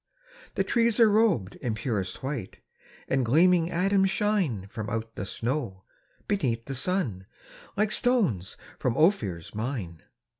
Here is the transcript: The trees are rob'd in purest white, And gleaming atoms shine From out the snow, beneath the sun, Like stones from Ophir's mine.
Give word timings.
The 0.55 0.63
trees 0.63 0.99
are 0.99 1.07
rob'd 1.11 1.57
in 1.57 1.75
purest 1.75 2.23
white, 2.23 2.59
And 3.07 3.23
gleaming 3.23 3.69
atoms 3.69 4.09
shine 4.09 4.65
From 4.67 4.89
out 4.89 5.13
the 5.13 5.27
snow, 5.27 5.83
beneath 6.27 6.65
the 6.65 6.73
sun, 6.73 7.27
Like 7.77 7.91
stones 7.91 8.57
from 8.79 8.97
Ophir's 8.97 9.53
mine. 9.53 10.01